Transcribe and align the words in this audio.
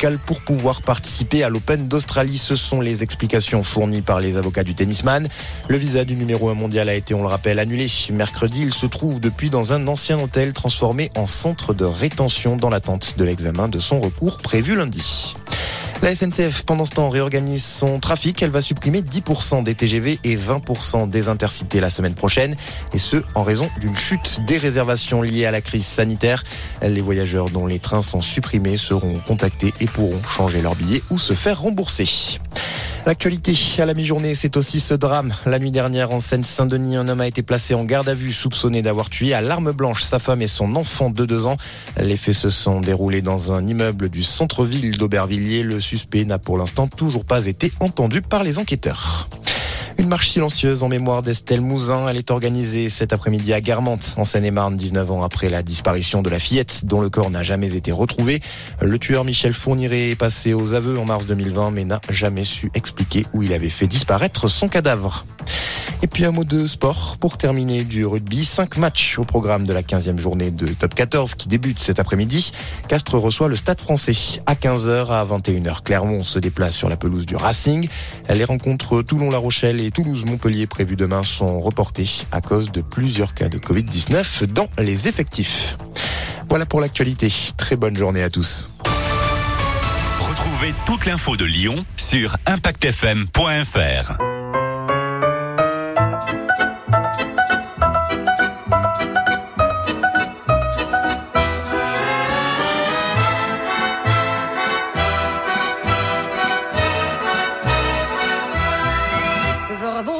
pour 0.00 0.40
pouvoir 0.40 0.80
participer 0.80 1.44
à 1.44 1.50
l'Open 1.50 1.86
d'Australie. 1.86 2.38
Ce 2.38 2.56
sont 2.56 2.80
les 2.80 3.02
explications 3.02 3.62
fournies 3.62 4.00
par 4.00 4.18
les 4.18 4.38
avocats 4.38 4.64
du 4.64 4.74
tennisman. 4.74 5.28
Le 5.68 5.76
visa 5.76 6.04
du 6.06 6.16
numéro 6.16 6.48
1 6.48 6.54
mondial 6.54 6.88
a 6.88 6.94
été, 6.94 7.12
on 7.12 7.20
le 7.20 7.28
rappelle, 7.28 7.58
annulé. 7.58 7.86
Mercredi, 8.10 8.62
il 8.62 8.72
se 8.72 8.86
trouve 8.86 9.20
depuis 9.20 9.50
dans 9.50 9.74
un 9.74 9.86
ancien 9.88 10.18
hôtel 10.18 10.54
transformé 10.54 11.10
en 11.16 11.26
centre 11.26 11.74
de 11.74 11.84
rétention 11.84 12.56
dans 12.56 12.70
l'attente 12.70 13.14
de 13.18 13.24
l'examen 13.24 13.68
de 13.68 13.78
son 13.78 14.00
recours 14.00 14.38
prévu 14.38 14.74
lundi. 14.74 15.34
La 16.02 16.14
SNCF, 16.14 16.62
pendant 16.62 16.86
ce 16.86 16.92
temps, 16.92 17.10
réorganise 17.10 17.62
son 17.62 18.00
trafic. 18.00 18.42
Elle 18.42 18.50
va 18.50 18.62
supprimer 18.62 19.02
10% 19.02 19.62
des 19.62 19.74
TGV 19.74 20.18
et 20.24 20.34
20% 20.34 21.10
des 21.10 21.28
intercités 21.28 21.78
la 21.78 21.90
semaine 21.90 22.14
prochaine. 22.14 22.56
Et 22.94 22.98
ce, 22.98 23.18
en 23.34 23.42
raison 23.42 23.68
d'une 23.80 23.94
chute 23.94 24.40
des 24.46 24.56
réservations 24.56 25.20
liées 25.20 25.44
à 25.44 25.50
la 25.50 25.60
crise 25.60 25.84
sanitaire. 25.84 26.42
Les 26.80 27.02
voyageurs 27.02 27.50
dont 27.50 27.66
les 27.66 27.78
trains 27.78 28.00
sont 28.00 28.22
supprimés 28.22 28.78
seront 28.78 29.18
contactés 29.26 29.74
et 29.80 29.86
pourront 29.86 30.22
changer 30.26 30.62
leur 30.62 30.74
billet 30.74 31.02
ou 31.10 31.18
se 31.18 31.34
faire 31.34 31.60
rembourser. 31.60 32.08
L'actualité 33.06 33.54
à 33.78 33.86
la 33.86 33.94
mi-journée, 33.94 34.34
c'est 34.34 34.56
aussi 34.58 34.78
ce 34.78 34.92
drame. 34.92 35.32
La 35.46 35.58
nuit 35.58 35.70
dernière, 35.70 36.10
en 36.12 36.20
Seine-Saint-Denis, 36.20 36.96
un 36.96 37.08
homme 37.08 37.22
a 37.22 37.26
été 37.26 37.42
placé 37.42 37.74
en 37.74 37.84
garde 37.84 38.08
à 38.08 38.14
vue, 38.14 38.32
soupçonné 38.32 38.82
d'avoir 38.82 39.08
tué 39.08 39.32
à 39.32 39.40
l'arme 39.40 39.72
blanche 39.72 40.02
sa 40.02 40.18
femme 40.18 40.42
et 40.42 40.46
son 40.46 40.76
enfant 40.76 41.08
de 41.08 41.24
deux 41.24 41.46
ans. 41.46 41.56
Les 41.98 42.16
faits 42.16 42.34
se 42.34 42.50
sont 42.50 42.80
déroulés 42.80 43.22
dans 43.22 43.52
un 43.52 43.66
immeuble 43.66 44.10
du 44.10 44.22
centre-ville 44.22 44.98
d'Aubervilliers. 44.98 45.62
Le 45.62 45.80
suspect 45.80 46.24
n'a 46.24 46.38
pour 46.38 46.58
l'instant 46.58 46.86
toujours 46.88 47.24
pas 47.24 47.46
été 47.46 47.72
entendu 47.80 48.20
par 48.20 48.44
les 48.44 48.58
enquêteurs. 48.58 49.28
Une 49.98 50.08
marche 50.08 50.30
silencieuse 50.30 50.82
en 50.82 50.88
mémoire 50.88 51.22
d'Estelle 51.22 51.60
Mouzin. 51.60 52.08
Elle 52.08 52.16
est 52.16 52.30
organisée 52.30 52.88
cet 52.88 53.12
après-midi 53.12 53.52
à 53.52 53.60
Guermantes, 53.60 54.14
en 54.16 54.24
Seine-et-Marne, 54.24 54.76
19 54.76 55.10
ans 55.10 55.22
après 55.22 55.48
la 55.48 55.62
disparition 55.62 56.22
de 56.22 56.30
la 56.30 56.38
fillette, 56.38 56.84
dont 56.84 57.00
le 57.00 57.10
corps 57.10 57.30
n'a 57.30 57.42
jamais 57.42 57.74
été 57.74 57.92
retrouvé. 57.92 58.40
Le 58.80 58.98
tueur 58.98 59.24
Michel 59.24 59.52
Fourniret 59.52 60.10
est 60.10 60.16
passé 60.16 60.54
aux 60.54 60.72
aveux 60.72 60.98
en 60.98 61.04
mars 61.04 61.26
2020, 61.26 61.70
mais 61.72 61.84
n'a 61.84 62.00
jamais 62.08 62.44
su 62.44 62.70
expliquer 62.74 63.26
où 63.34 63.42
il 63.42 63.52
avait 63.52 63.68
fait 63.68 63.86
disparaître 63.86 64.48
son 64.48 64.68
cadavre. 64.68 65.24
Et 66.02 66.06
puis 66.06 66.24
un 66.24 66.30
mot 66.30 66.44
de 66.44 66.66
sport 66.66 67.18
pour 67.18 67.36
terminer 67.36 67.84
du 67.84 68.06
rugby. 68.06 68.44
Cinq 68.44 68.78
matchs 68.78 69.18
au 69.18 69.24
programme 69.24 69.66
de 69.66 69.72
la 69.74 69.82
15e 69.82 70.18
journée 70.18 70.50
de 70.50 70.66
Top 70.66 70.94
14 70.94 71.34
qui 71.34 71.48
débute 71.48 71.78
cet 71.78 71.98
après-midi. 71.98 72.52
Castres 72.88 73.16
reçoit 73.16 73.48
le 73.48 73.56
Stade 73.56 73.80
français 73.80 74.40
à 74.46 74.54
15h 74.54 75.08
à 75.08 75.24
21h. 75.26 75.82
Clermont 75.82 76.24
se 76.24 76.38
déplace 76.38 76.74
sur 76.74 76.88
la 76.88 76.96
pelouse 76.96 77.26
du 77.26 77.36
Racing. 77.36 77.88
Les 78.30 78.44
rencontres 78.44 79.02
Toulon-La 79.02 79.38
Rochelle 79.38 79.80
et 79.80 79.90
Toulouse-Montpellier 79.90 80.66
prévues 80.66 80.96
demain 80.96 81.22
sont 81.22 81.60
reportées 81.60 82.08
à 82.32 82.40
cause 82.40 82.72
de 82.72 82.80
plusieurs 82.80 83.34
cas 83.34 83.50
de 83.50 83.58
Covid-19 83.58 84.46
dans 84.46 84.68
les 84.78 85.06
effectifs. 85.06 85.76
Voilà 86.48 86.64
pour 86.64 86.80
l'actualité. 86.80 87.30
Très 87.58 87.76
bonne 87.76 87.96
journée 87.96 88.22
à 88.22 88.30
tous. 88.30 88.70
Retrouvez 90.18 90.72
toute 90.86 91.04
l'info 91.04 91.36
de 91.36 91.44
Lyon 91.44 91.84
sur 91.96 92.36
impactfm.fr. 92.46 94.29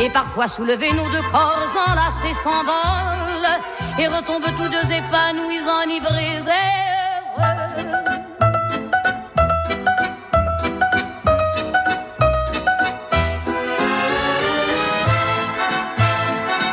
et 0.00 0.10
parfois 0.10 0.48
soulevés, 0.48 0.92
nos 0.92 1.08
deux 1.10 1.22
corps 1.30 1.68
enlacés 1.88 2.34
s'envolent 2.34 3.60
et 3.98 4.06
retombent 4.08 4.54
tous 4.56 4.68
deux 4.68 4.92
épanouis, 4.92 5.60
enivrés 5.82 6.40